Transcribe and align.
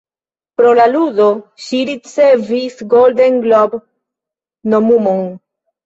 Pro 0.61 0.71
la 0.79 0.87
ludo, 0.93 1.27
ŝi 1.67 1.83
ricevis 1.91 2.83
Golden 2.97 3.41
Globe-nomumon. 3.47 5.27